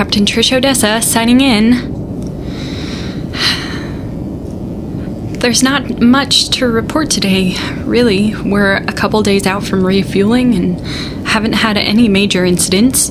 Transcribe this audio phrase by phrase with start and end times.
[0.00, 1.72] Captain Trish Odessa signing in.
[5.40, 7.54] There's not much to report today,
[7.84, 8.34] really.
[8.34, 10.80] We're a couple days out from refueling and
[11.26, 13.10] haven't had any major incidents.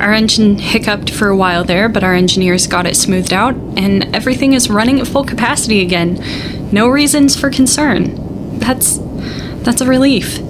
[0.00, 4.12] Our engine hiccuped for a while there, but our engineers got it smoothed out, and
[4.12, 6.20] everything is running at full capacity again.
[6.72, 8.58] No reasons for concern.
[8.58, 8.98] That's
[9.62, 10.40] that's a relief.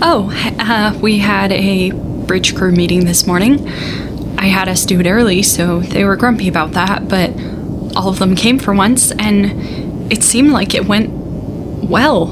[0.00, 0.30] Oh,
[0.60, 3.68] uh, we had a bridge crew meeting this morning.
[4.38, 7.30] I had us do it early, so they were grumpy about that, but
[7.96, 12.28] all of them came for once, and it seemed like it went well.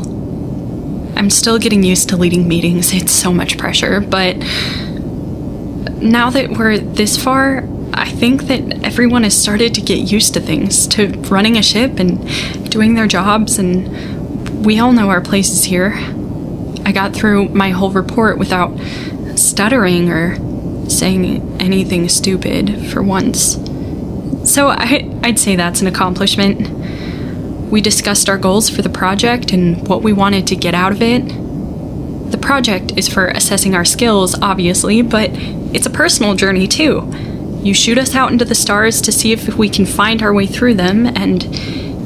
[1.18, 4.36] I'm still getting used to leading meetings, it's so much pressure, but
[6.00, 10.40] now that we're this far, I think that everyone has started to get used to
[10.40, 15.64] things, to running a ship and doing their jobs, and we all know our places
[15.64, 15.98] here.
[16.86, 18.70] I got through my whole report without
[19.36, 20.36] stuttering or
[20.88, 23.54] saying anything stupid for once.
[24.44, 26.70] So I, I'd say that's an accomplishment.
[27.72, 31.02] We discussed our goals for the project and what we wanted to get out of
[31.02, 31.26] it.
[32.30, 35.30] The project is for assessing our skills, obviously, but
[35.74, 37.12] it's a personal journey too.
[37.64, 40.46] You shoot us out into the stars to see if we can find our way
[40.46, 41.48] through them, and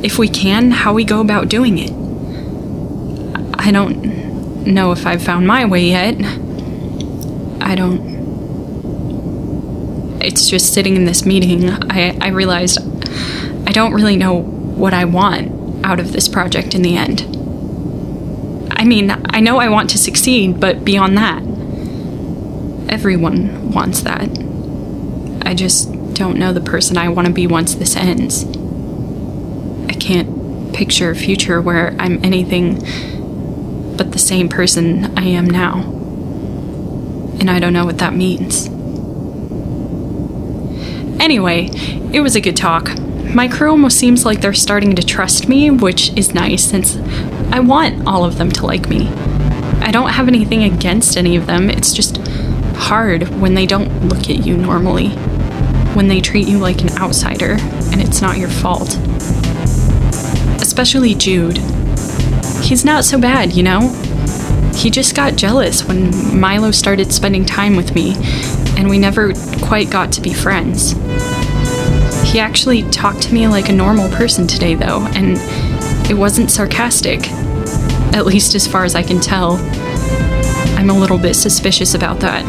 [0.02, 1.92] if we can, how we go about doing it.
[3.60, 4.29] I don't
[4.66, 6.16] know if I've found my way yet.
[7.60, 8.10] I don't
[10.22, 12.78] it's just sitting in this meeting, I, I realized
[13.66, 17.22] I don't really know what I want out of this project in the end.
[18.72, 21.42] I mean, I know I want to succeed, but beyond that,
[22.92, 24.28] everyone wants that.
[25.42, 28.44] I just don't know the person I want to be once this ends.
[29.88, 32.80] I can't picture a future where I'm anything
[34.00, 35.82] but the same person I am now.
[37.38, 38.66] And I don't know what that means.
[41.20, 41.68] Anyway,
[42.10, 42.98] it was a good talk.
[43.34, 46.96] My crew almost seems like they're starting to trust me, which is nice since
[47.52, 49.06] I want all of them to like me.
[49.82, 52.26] I don't have anything against any of them, it's just
[52.76, 55.10] hard when they don't look at you normally.
[55.92, 57.58] When they treat you like an outsider,
[57.92, 58.96] and it's not your fault.
[60.62, 61.58] Especially Jude.
[62.62, 63.88] He's not so bad, you know?
[64.74, 68.14] He just got jealous when Milo started spending time with me,
[68.76, 70.92] and we never quite got to be friends.
[72.30, 75.36] He actually talked to me like a normal person today, though, and
[76.08, 77.28] it wasn't sarcastic.
[78.12, 79.54] At least as far as I can tell.
[80.78, 82.44] I'm a little bit suspicious about that.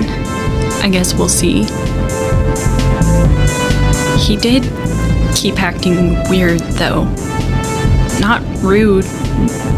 [0.83, 1.63] I guess we'll see.
[4.19, 4.63] He did
[5.35, 7.05] keep acting weird, though.
[8.21, 9.05] Not rude,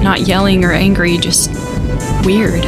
[0.04, 1.50] not yelling or angry, just
[2.26, 2.66] weird.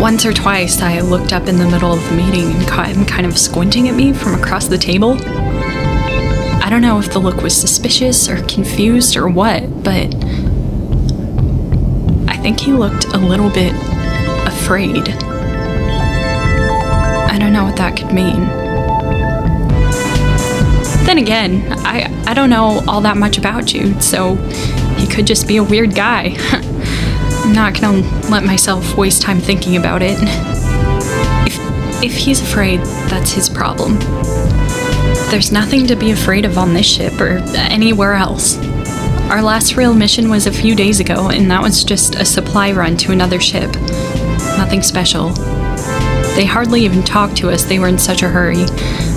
[0.00, 3.04] Once or twice, I looked up in the middle of the meeting and caught him
[3.04, 5.18] kind of squinting at me from across the table.
[5.22, 10.14] I don't know if the look was suspicious or confused or what, but
[12.26, 13.74] I think he looked a little bit
[14.46, 15.06] afraid.
[17.28, 18.61] I don't know what that could mean.
[21.22, 24.34] Again, I, I don't know all that much about you, so
[24.96, 26.34] he could just be a weird guy.
[27.44, 30.18] I'm not gonna let myself waste time thinking about it.
[31.46, 34.00] If, if he's afraid, that's his problem.
[35.30, 38.58] There's nothing to be afraid of on this ship or anywhere else.
[39.30, 42.72] Our last real mission was a few days ago, and that was just a supply
[42.72, 43.72] run to another ship.
[44.58, 45.28] Nothing special.
[46.34, 48.66] They hardly even talked to us, they were in such a hurry.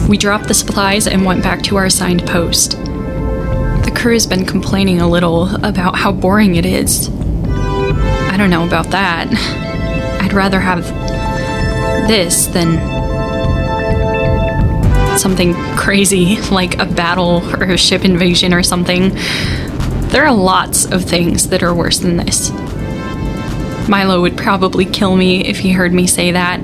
[0.08, 2.72] We dropped the supplies and went back to our assigned post.
[2.72, 7.10] The crew has been complaining a little about how boring it is.
[7.10, 9.28] I don't know about that.
[10.22, 10.84] I'd rather have
[12.08, 12.78] this than
[15.18, 19.10] something crazy like a battle or a ship invasion or something.
[20.10, 22.52] There are lots of things that are worse than this.
[23.90, 26.60] Milo would probably kill me if he heard me say that.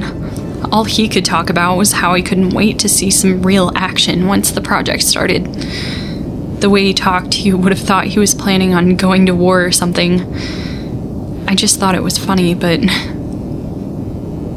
[0.71, 4.27] All he could talk about was how he couldn't wait to see some real action
[4.27, 5.45] once the project started.
[6.61, 9.65] The way he talked, you would have thought he was planning on going to war
[9.65, 10.21] or something.
[11.47, 12.79] I just thought it was funny, but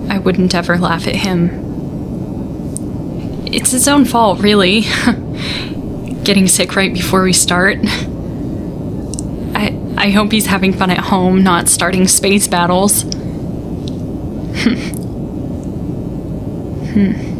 [0.08, 1.62] I wouldn't ever laugh at him.
[3.46, 4.82] It's his own fault, really.
[6.22, 7.78] Getting sick right before we start.
[9.56, 13.04] I I hope he's having fun at home, not starting space battles.
[16.94, 17.34] hmm.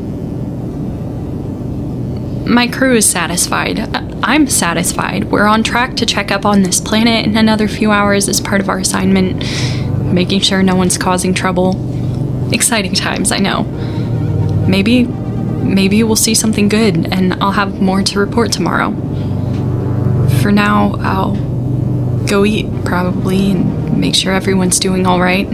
[2.47, 3.79] My crew is satisfied.
[4.23, 5.25] I'm satisfied.
[5.31, 8.61] We're on track to check up on this planet in another few hours as part
[8.61, 9.43] of our assignment,
[10.13, 11.75] making sure no one's causing trouble.
[12.53, 13.65] Exciting times, I know.
[14.69, 18.93] maybe maybe we'll see something good and I'll have more to report tomorrow.
[20.43, 21.37] For now, I'll
[22.27, 25.49] go eat probably and make sure everyone's doing all right.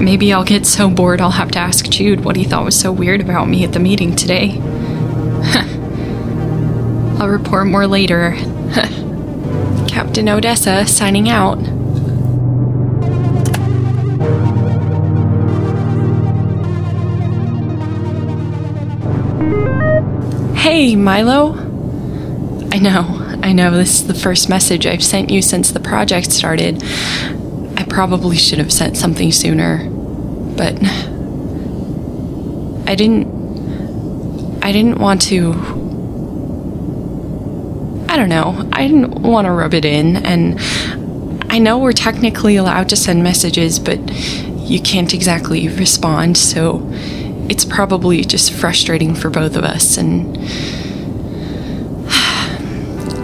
[0.00, 2.90] Maybe I'll get so bored I'll have to ask Jude what he thought was so
[2.90, 4.58] weird about me at the meeting today.
[7.20, 8.34] I'll report more later.
[9.88, 11.56] Captain Odessa signing out.
[20.56, 21.52] Hey, Milo.
[22.72, 23.02] I know,
[23.42, 26.82] I know, this is the first message I've sent you since the project started.
[27.90, 29.86] Probably should have sent something sooner,
[30.56, 30.74] but
[32.88, 33.28] I didn't.
[34.62, 35.52] I didn't want to.
[38.08, 38.68] I don't know.
[38.72, 40.58] I didn't want to rub it in, and
[41.52, 43.98] I know we're technically allowed to send messages, but
[44.58, 46.88] you can't exactly respond, so
[47.48, 50.38] it's probably just frustrating for both of us, and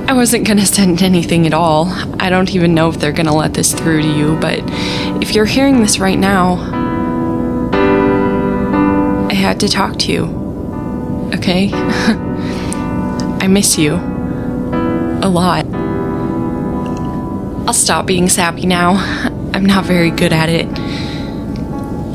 [0.08, 1.88] I wasn't gonna send anything at all.
[2.20, 4.60] I don't even know if they're gonna let this through to you, but
[5.20, 6.54] if you're hearing this right now,
[9.28, 10.24] I had to talk to you.
[11.34, 11.70] Okay?
[11.74, 13.94] I miss you.
[13.94, 15.66] A lot.
[17.66, 18.92] I'll stop being sappy now.
[19.54, 20.66] I'm not very good at it.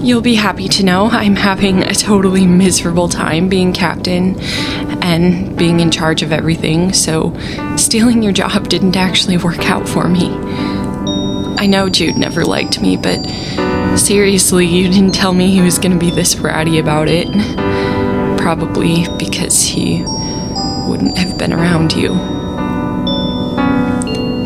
[0.03, 4.39] You'll be happy to know I'm having a totally miserable time being captain
[5.03, 7.37] and being in charge of everything, so
[7.77, 10.29] stealing your job didn't actually work out for me.
[11.59, 13.23] I know Jude never liked me, but
[13.95, 17.27] seriously, you didn't tell me he was gonna be this bratty about it.
[18.39, 20.01] Probably because he
[20.87, 22.15] wouldn't have been around you.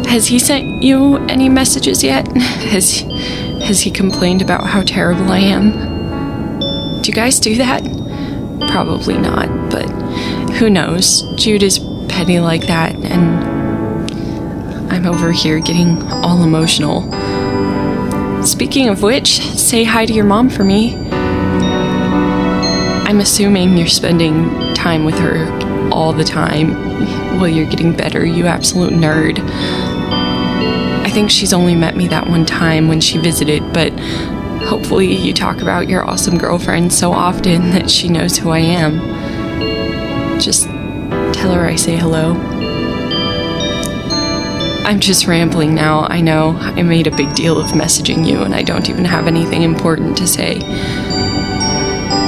[0.09, 2.27] Has he sent you any messages yet?
[2.37, 3.05] Has
[3.65, 7.01] has he complained about how terrible I am?
[7.01, 7.83] Do you guys do that?
[8.69, 9.89] Probably not, but
[10.53, 11.23] who knows?
[11.35, 14.11] Jude is petty like that, and
[14.91, 17.11] I'm over here getting all emotional.
[18.43, 20.95] Speaking of which, say hi to your mom for me.
[23.07, 26.75] I'm assuming you're spending time with her all the time
[27.39, 29.39] while you're getting better, you absolute nerd.
[31.15, 33.97] I think she's only met me that one time when she visited, but
[34.67, 38.99] hopefully you talk about your awesome girlfriend so often that she knows who I am.
[40.41, 40.65] Just
[41.33, 42.33] tell her I say hello.
[44.83, 46.57] I'm just rambling now, I know.
[46.59, 50.17] I made a big deal of messaging you, and I don't even have anything important
[50.17, 50.59] to say.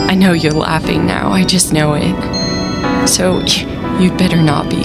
[0.07, 3.05] I know you're laughing now, I just know it.
[3.05, 3.41] So,
[3.99, 4.81] you'd better not be.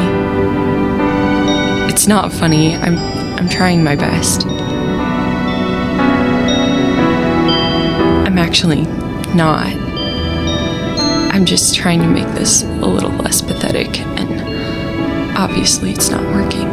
[1.89, 4.47] It's not funny, I'm I'm trying my best.
[8.25, 8.83] I'm actually
[9.35, 9.67] not.
[11.35, 16.69] I'm just trying to make this a little less pathetic, and obviously it's not working.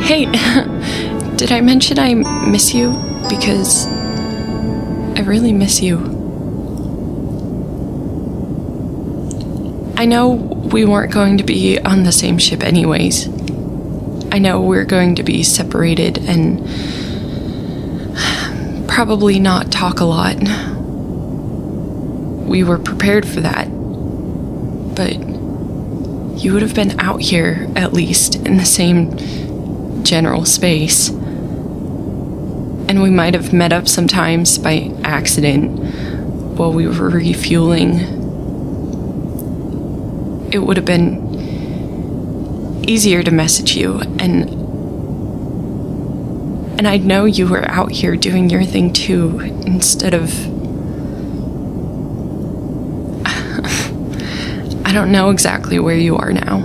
[0.00, 0.24] Hey,
[1.36, 2.14] did I mention I
[2.48, 2.92] miss you?
[3.28, 5.98] Because I really miss you.
[9.98, 10.30] I know
[10.72, 13.28] we weren't going to be on the same ship, anyways.
[14.38, 16.60] I know we're going to be separated and
[18.88, 20.36] probably not talk a lot.
[22.46, 23.64] We were prepared for that.
[24.94, 25.14] But
[26.40, 31.08] you would have been out here, at least, in the same general space.
[31.08, 35.80] And we might have met up sometimes by accident
[36.56, 37.98] while we were refueling.
[40.52, 41.27] It would have been
[42.88, 44.48] easier to message you and
[46.78, 50.30] and I'd know you were out here doing your thing too instead of
[54.86, 56.60] I don't know exactly where you are now.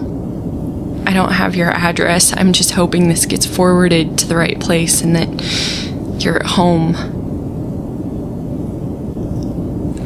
[1.06, 2.32] I don't have your address.
[2.38, 6.96] I'm just hoping this gets forwarded to the right place and that you're at home.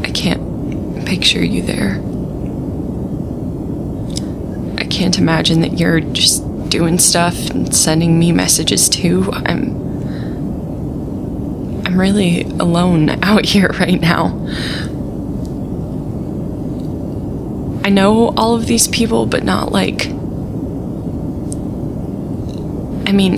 [0.03, 2.01] I can't picture you there
[4.97, 9.29] can't imagine that you're just doing stuff and sending me messages too.
[9.31, 9.77] I'm
[11.85, 14.29] I'm really alone out here right now.
[17.85, 20.07] I know all of these people, but not like
[23.07, 23.37] I mean,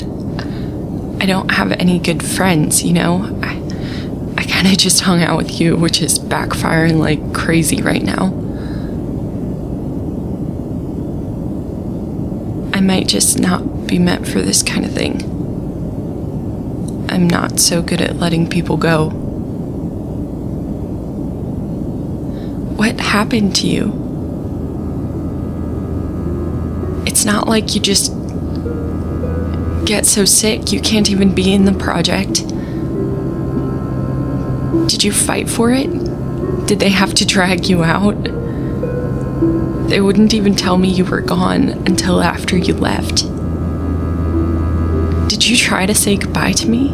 [1.22, 3.38] I don't have any good friends, you know?
[3.44, 3.62] I
[4.38, 8.39] I kind of just hung out with you, which is backfiring like crazy right now.
[12.90, 15.22] might just not be meant for this kind of thing.
[17.08, 19.10] I'm not so good at letting people go.
[22.80, 23.94] What happened to you?
[27.06, 28.12] It's not like you just
[29.86, 32.38] get so sick you can't even be in the project.
[34.90, 35.92] Did you fight for it?
[36.66, 38.16] Did they have to drag you out?
[39.90, 43.24] They wouldn't even tell me you were gone until after you left.
[45.30, 46.90] Did you try to say goodbye to me?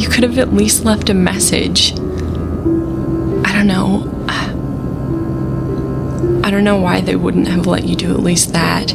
[0.00, 1.92] You could have at least left a message.
[1.92, 4.12] I don't know.
[6.42, 8.92] I don't know why they wouldn't have let you do at least that.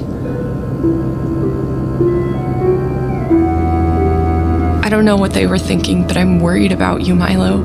[4.84, 7.64] I don't know what they were thinking, but I'm worried about you, Milo.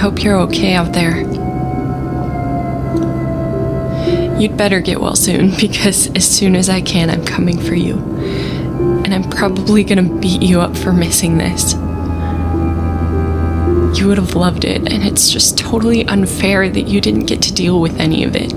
[0.00, 1.20] Hope you're okay out there.
[4.40, 7.96] You'd better get well soon, because as soon as I can, I'm coming for you.
[9.04, 11.74] And I'm probably gonna beat you up for missing this.
[13.98, 17.52] You would have loved it, and it's just totally unfair that you didn't get to
[17.52, 18.54] deal with any of it.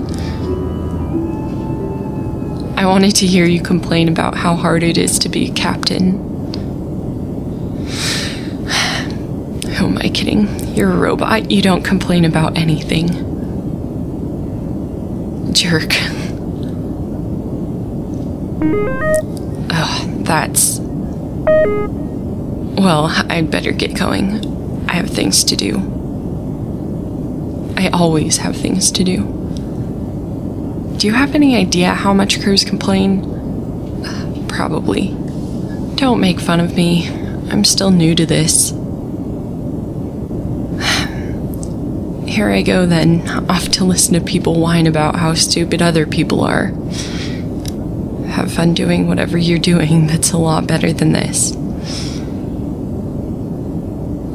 [2.78, 6.12] I wanted to hear you complain about how hard it is to be a captain.
[9.74, 10.48] Who am I kidding?
[10.74, 11.50] You're a robot.
[11.50, 13.08] You don't complain about anything.
[15.52, 15.92] Jerk.
[19.70, 20.78] Ugh, that's.
[22.80, 24.88] Well, I'd better get going.
[24.88, 25.78] I have things to do.
[27.76, 29.18] I always have things to do.
[30.98, 33.30] Do you have any idea how much crews complain?
[34.48, 35.08] Probably.
[35.96, 37.08] Don't make fun of me.
[37.50, 38.72] I'm still new to this.
[42.34, 46.40] Here I go then, off to listen to people whine about how stupid other people
[46.40, 46.72] are.
[48.26, 51.54] Have fun doing whatever you're doing that's a lot better than this.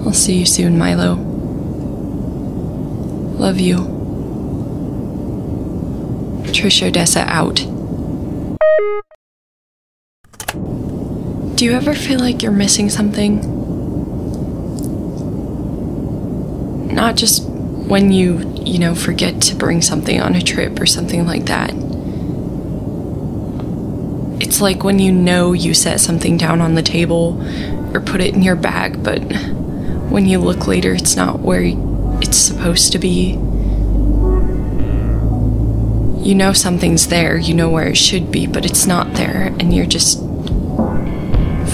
[0.06, 1.16] I'll see you soon, Milo.
[3.38, 3.80] Love you.
[6.54, 7.58] Trish Odessa out.
[11.58, 13.42] Do you ever feel like you're missing something?
[16.96, 17.49] Not just
[17.90, 21.72] when you, you know, forget to bring something on a trip or something like that.
[24.40, 27.42] It's like when you know you set something down on the table
[27.92, 29.20] or put it in your bag, but
[30.12, 31.64] when you look later, it's not where
[32.22, 33.32] it's supposed to be.
[36.24, 39.74] You know something's there, you know where it should be, but it's not there, and
[39.74, 40.20] you're just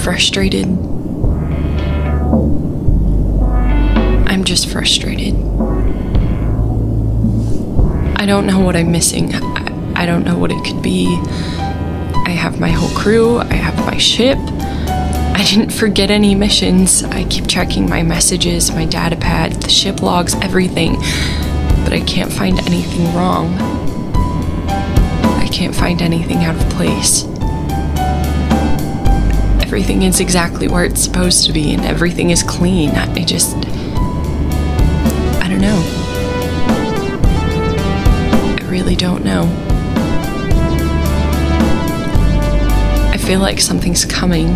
[0.02, 0.66] frustrated.
[4.28, 5.34] I'm just frustrated.
[8.26, 9.32] I don't know what I'm missing.
[9.32, 11.16] I, I don't know what it could be.
[11.16, 14.36] I have my whole crew, I have my ship.
[14.36, 17.04] I didn't forget any missions.
[17.04, 20.94] I keep checking my messages, my data pad, the ship logs, everything.
[21.84, 23.54] But I can't find anything wrong.
[24.66, 27.26] I can't find anything out of place.
[29.64, 32.90] Everything is exactly where it's supposed to be, and everything is clean.
[32.90, 33.54] I just.
[35.40, 36.05] I don't know.
[38.86, 39.42] Really don't know.
[43.12, 44.50] I feel like something's coming.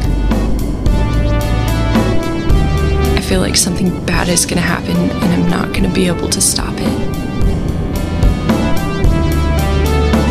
[3.16, 6.40] I feel like something bad is gonna happen, and I'm not gonna be able to
[6.40, 6.86] stop it.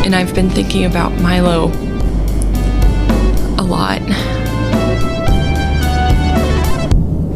[0.06, 1.66] And I've been thinking about Milo
[3.58, 4.02] a lot.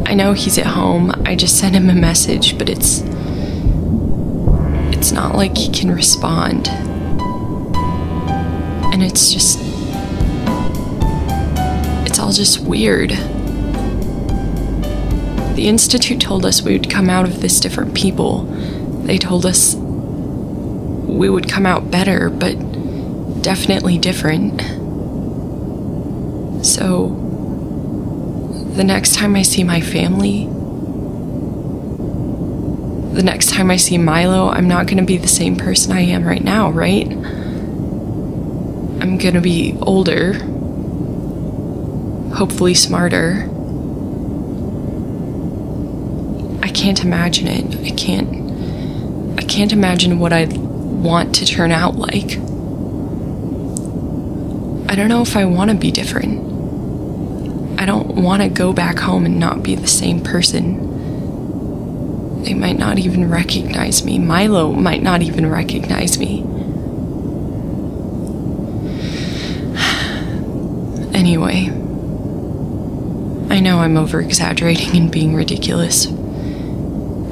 [0.08, 1.12] I know he's at home.
[1.26, 3.02] I just sent him a message, but it's
[5.04, 6.66] it's not like he can respond.
[8.90, 9.58] And it's just
[12.06, 13.10] it's all just weird.
[15.56, 18.44] The Institute told us we would come out of this different people.
[19.04, 22.54] They told us we would come out better, but
[23.42, 24.62] definitely different.
[26.64, 27.08] So,
[28.74, 30.48] the next time I see my family,
[33.14, 36.00] the next time I see Milo, I'm not going to be the same person I
[36.00, 37.06] am right now, right?
[39.00, 40.32] I'm going to be older,
[42.34, 43.48] hopefully smarter.
[46.62, 47.92] I can't imagine it.
[47.92, 52.32] I can't I can't imagine what I'd want to turn out like.
[54.90, 56.40] I don't know if I want to be different.
[57.80, 60.93] I don't want to go back home and not be the same person.
[62.44, 64.18] They might not even recognize me.
[64.18, 66.44] Milo might not even recognize me.
[71.14, 71.68] Anyway,
[73.50, 76.06] I know I'm over exaggerating and being ridiculous.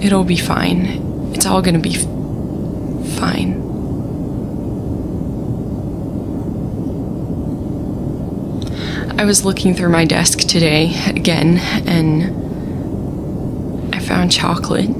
[0.00, 1.32] It'll be fine.
[1.34, 3.60] It's all gonna be f- fine.
[9.18, 12.51] I was looking through my desk today again and
[14.12, 14.90] found chocolate.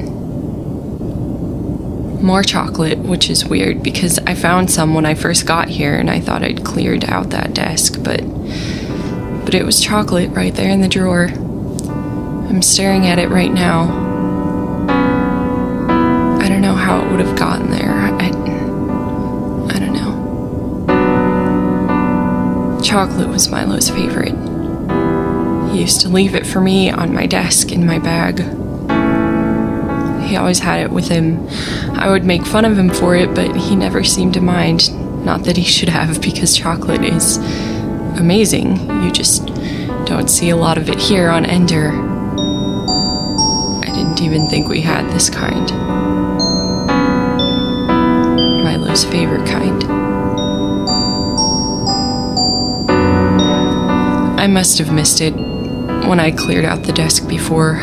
[2.23, 6.09] More chocolate, which is weird because I found some when I first got here and
[6.09, 8.23] I thought I'd cleared out that desk, but
[9.45, 11.27] but it was chocolate right there in the drawer.
[11.27, 13.83] I'm staring at it right now.
[16.41, 17.93] I don't know how it would have gotten there.
[17.93, 18.29] I,
[19.75, 20.87] I don't know.
[22.83, 24.35] Chocolate was Milo's favorite.
[25.71, 28.62] He used to leave it for me on my desk in my bag.
[30.33, 31.47] He always had it with him.
[31.93, 34.91] I would make fun of him for it, but he never seemed to mind.
[35.27, 37.37] Not that he should have, because chocolate is
[38.17, 38.79] amazing.
[39.05, 39.45] You just
[40.07, 41.91] don't see a lot of it here on Ender.
[43.83, 45.71] I didn't even think we had this kind.
[48.65, 49.85] Milo's favorite kind.
[54.41, 57.81] I must have missed it when I cleared out the desk before.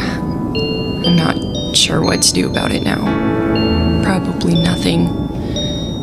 [1.06, 4.04] I'm not sure what to do about it now.
[4.04, 5.08] Probably nothing.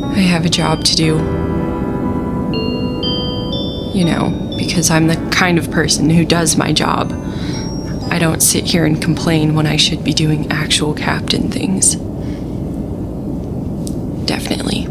[0.04, 1.16] I have a job to do.
[3.96, 7.12] You know, because I'm the kind of person who does my job.
[8.10, 11.94] I don't sit here and complain when I should be doing actual captain things.
[14.26, 14.80] Definitely.